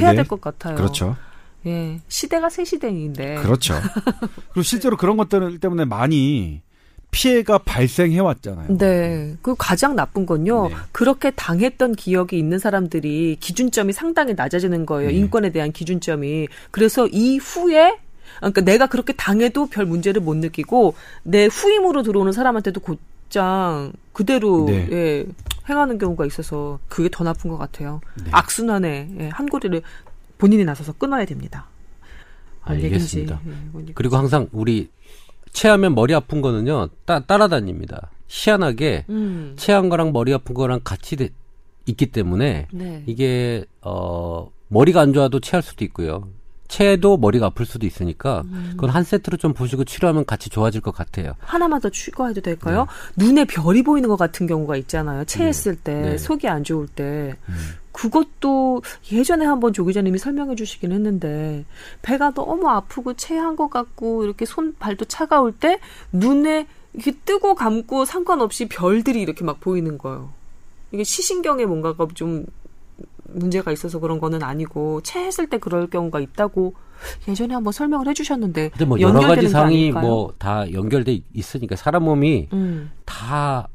해야 0.00 0.10
네. 0.10 0.16
될것 0.16 0.40
같아요. 0.40 0.74
그렇죠. 0.74 1.14
예, 1.66 2.00
시대가 2.08 2.48
새 2.48 2.64
시대인데. 2.64 3.36
그렇죠. 3.36 3.74
그리고 4.50 4.62
실제로 4.64 4.96
그런 4.96 5.16
것들 5.16 5.60
때문에 5.60 5.84
많이 5.84 6.60
피해가 7.12 7.58
발생해 7.58 8.18
왔잖아요. 8.18 8.76
네. 8.78 9.36
그 9.42 9.54
가장 9.56 9.94
나쁜 9.94 10.26
건요. 10.26 10.68
네. 10.68 10.74
그렇게 10.92 11.30
당했던 11.30 11.94
기억이 11.94 12.38
있는 12.38 12.58
사람들이 12.58 13.36
기준점이 13.38 13.92
상당히 13.92 14.34
낮아지는 14.34 14.86
거예요. 14.86 15.10
네. 15.10 15.16
인권에 15.16 15.50
대한 15.50 15.72
기준점이. 15.72 16.48
그래서 16.70 17.06
이후에 17.06 17.98
그러니까 18.38 18.62
내가 18.62 18.86
그렇게 18.86 19.12
당해도 19.12 19.66
별 19.66 19.84
문제를 19.84 20.22
못 20.22 20.36
느끼고 20.38 20.94
내 21.22 21.46
후임으로 21.46 22.02
들어오는 22.02 22.32
사람한테도 22.32 22.80
곧장 22.80 23.92
그대로 24.14 24.64
네. 24.66 24.88
예, 24.90 25.26
행하는 25.68 25.98
경우가 25.98 26.24
있어서 26.24 26.78
그게 26.88 27.10
더 27.12 27.24
나쁜 27.24 27.50
것 27.50 27.58
같아요. 27.58 28.00
네. 28.24 28.30
악순환의 28.32 29.08
예, 29.20 29.28
한 29.28 29.46
고리를 29.46 29.82
본인이 30.38 30.64
나서서 30.64 30.94
끊어야 30.94 31.26
됩니다. 31.26 31.66
뭔 32.64 32.78
알겠습니다. 32.78 33.40
예. 33.46 33.92
그리고 33.94 34.16
항상 34.16 34.48
우리 34.50 34.88
체하면 35.52 35.94
머리 35.94 36.14
아픈 36.14 36.40
거는요 36.40 36.88
따, 37.04 37.20
따라다닙니다. 37.20 38.10
희한하게 38.28 39.04
음, 39.10 39.54
체한 39.58 39.88
거랑 39.88 40.12
머리 40.12 40.32
아픈 40.32 40.54
거랑 40.54 40.80
같이 40.84 41.16
돼- 41.16 41.30
있기 41.86 42.06
때문에 42.06 42.68
네. 42.72 43.02
이게 43.06 43.64
어 43.82 44.50
머리가 44.68 45.00
안 45.00 45.12
좋아도 45.12 45.40
체할 45.40 45.62
수도 45.62 45.84
있고요. 45.84 46.28
체도 46.68 47.18
머리가 47.18 47.46
아플 47.46 47.66
수도 47.66 47.86
있으니까 47.86 48.42
음. 48.46 48.70
그건 48.72 48.88
한 48.90 49.02
세트로 49.04 49.36
좀 49.36 49.52
보시고 49.52 49.84
치료하면 49.84 50.24
같이 50.24 50.48
좋아질 50.48 50.80
것 50.80 50.92
같아요. 50.94 51.34
하나만 51.40 51.82
더 51.82 51.90
추가해도 51.90 52.40
될까요? 52.40 52.86
눈에 53.16 53.44
별이 53.44 53.82
보이는 53.82 54.08
것 54.08 54.16
같은 54.16 54.46
경우가 54.46 54.76
있잖아요. 54.78 55.24
체했을 55.26 55.76
때, 55.76 55.92
네. 56.00 56.18
속이 56.18 56.48
안 56.48 56.64
좋을 56.64 56.86
때. 56.86 57.36
그것도 58.02 58.82
예전에 59.12 59.44
한번 59.44 59.72
조 59.72 59.84
기자님이 59.84 60.18
설명해 60.18 60.56
주시긴 60.56 60.90
했는데, 60.90 61.64
배가 62.02 62.32
너무 62.32 62.68
아프고 62.68 63.14
체한 63.14 63.54
것 63.54 63.70
같고, 63.70 64.24
이렇게 64.24 64.44
손, 64.44 64.74
발도 64.78 65.04
차가울 65.04 65.52
때, 65.52 65.78
눈에 66.10 66.66
이렇게 66.94 67.12
뜨고 67.24 67.54
감고 67.54 68.04
상관없이 68.04 68.66
별들이 68.66 69.20
이렇게 69.22 69.44
막 69.44 69.60
보이는 69.60 69.98
거예요. 69.98 70.30
이게 70.90 71.04
시신경에 71.04 71.64
뭔가가 71.64 72.06
좀 72.14 72.44
문제가 73.24 73.70
있어서 73.70 74.00
그런 74.00 74.18
거는 74.18 74.42
아니고, 74.42 75.00
체했을 75.02 75.46
때 75.48 75.58
그럴 75.58 75.86
경우가 75.88 76.18
있다고 76.18 76.74
예전에 77.28 77.54
한번 77.54 77.72
설명을 77.72 78.08
해 78.08 78.14
주셨는데, 78.14 78.70
근데 78.70 78.84
뭐 78.84 79.00
여러 79.00 79.20
가지 79.20 79.48
상이? 79.48 79.92
뭐 79.92 80.34
다 80.38 80.70
연결돼 80.72 81.20
있으니까 81.32 81.76
사람 81.76 82.04
몸이 82.04 82.48
음. 82.52 82.90
다 83.04 83.68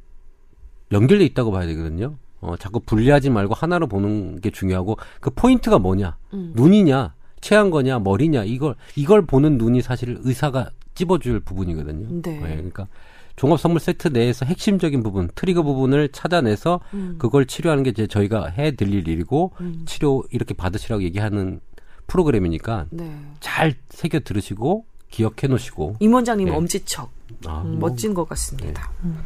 연결돼 0.91 1.23
있다고 1.25 1.51
봐야 1.51 1.65
되거든요. 1.67 2.15
어, 2.39 2.55
자꾸 2.57 2.79
분리하지 2.79 3.29
말고 3.29 3.53
하나로 3.53 3.87
보는 3.87 4.41
게 4.41 4.49
중요하고 4.49 4.97
그 5.19 5.29
포인트가 5.31 5.79
뭐냐? 5.79 6.17
음. 6.33 6.53
눈이냐, 6.55 7.13
체한 7.41 7.69
거냐, 7.69 7.99
머리냐 7.99 8.43
이걸 8.43 8.75
이걸 8.95 9.25
보는 9.25 9.57
눈이 9.57 9.81
사실 9.81 10.17
의사가 10.21 10.69
찝어줄 10.95 11.41
부분이거든요. 11.41 12.21
네. 12.21 12.35
예, 12.35 12.55
그러니까 12.55 12.87
종합 13.35 13.59
선물 13.59 13.79
세트 13.79 14.09
내에서 14.09 14.45
핵심적인 14.45 15.03
부분, 15.03 15.29
트리거 15.35 15.61
부분을 15.61 16.09
찾아내서 16.09 16.79
음. 16.93 17.15
그걸 17.19 17.45
치료하는 17.45 17.83
게 17.83 17.91
이제 17.91 18.07
저희가 18.07 18.47
해 18.47 18.71
드릴 18.71 19.07
일이고 19.07 19.53
음. 19.61 19.83
치료 19.85 20.23
이렇게 20.31 20.53
받으시라고 20.55 21.03
얘기하는 21.03 21.59
프로그램이니까 22.07 22.87
네. 22.89 23.15
잘 23.39 23.75
새겨 23.89 24.21
들으시고 24.21 24.85
기억해 25.09 25.47
놓으시고 25.47 25.97
임 25.99 26.13
원장님 26.13 26.49
네. 26.49 26.55
엄지척 26.55 27.11
아, 27.45 27.61
음, 27.61 27.79
뭐 27.79 27.89
멋진 27.89 28.13
것 28.13 28.27
같습니다. 28.29 28.91
음. 29.03 29.19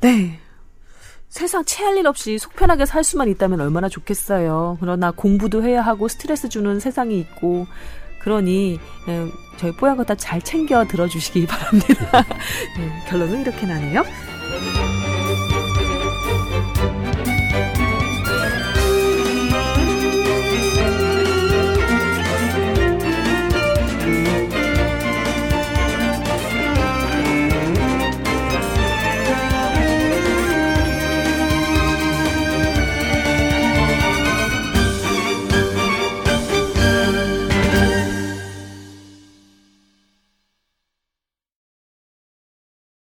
네. 0.00 0.38
세상 1.32 1.64
체할 1.64 1.96
일 1.96 2.06
없이 2.06 2.38
속 2.38 2.54
편하게 2.54 2.84
살 2.84 3.02
수만 3.02 3.26
있다면 3.28 3.58
얼마나 3.60 3.88
좋겠어요. 3.88 4.76
그러나 4.80 5.10
공부도 5.12 5.62
해야 5.62 5.80
하고 5.80 6.06
스트레스 6.06 6.50
주는 6.50 6.78
세상이 6.78 7.18
있고 7.20 7.66
그러니 8.20 8.78
에, 9.08 9.26
저희 9.56 9.72
뽀얀 9.72 9.96
거 9.96 10.04
다 10.04 10.14
잘 10.14 10.42
챙겨 10.42 10.86
들어주시기 10.86 11.46
바랍니다. 11.48 12.24
네, 12.76 13.04
결론은 13.08 13.40
이렇게 13.40 13.66
나네요. 13.66 14.04